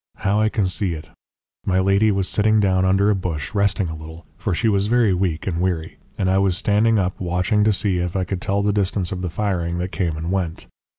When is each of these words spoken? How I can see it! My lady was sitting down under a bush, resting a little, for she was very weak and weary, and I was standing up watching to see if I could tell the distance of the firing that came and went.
How 0.15 0.39
I 0.39 0.49
can 0.49 0.65
see 0.67 0.95
it! 0.95 1.11
My 1.63 1.77
lady 1.79 2.09
was 2.09 2.27
sitting 2.27 2.59
down 2.59 2.85
under 2.85 3.11
a 3.11 3.15
bush, 3.15 3.53
resting 3.53 3.87
a 3.87 3.95
little, 3.95 4.25
for 4.35 4.55
she 4.55 4.67
was 4.67 4.87
very 4.87 5.13
weak 5.13 5.45
and 5.45 5.61
weary, 5.61 5.97
and 6.17 6.27
I 6.27 6.39
was 6.39 6.57
standing 6.57 6.97
up 6.97 7.19
watching 7.21 7.63
to 7.65 7.71
see 7.71 7.99
if 7.99 8.15
I 8.15 8.23
could 8.23 8.41
tell 8.41 8.63
the 8.63 8.73
distance 8.73 9.11
of 9.11 9.21
the 9.21 9.29
firing 9.29 9.77
that 9.77 9.91
came 9.91 10.17
and 10.17 10.31
went. 10.31 10.65